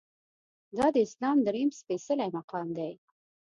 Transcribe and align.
دا 0.77 0.87
د 0.95 0.97
اسلام 1.07 1.37
درېیم 1.47 1.69
سپیڅلی 1.79 2.29
مقام 2.37 2.67
دی. 2.77 2.91